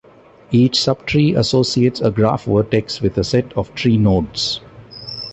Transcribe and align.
Each 0.49 0.79
subtree 0.83 1.37
associates 1.37 2.01
a 2.01 2.09
graph 2.09 2.45
vertex 2.45 3.01
with 3.01 3.19
a 3.19 3.23
set 3.23 3.53
of 3.53 3.75
tree 3.75 3.97
nodes. 3.99 4.59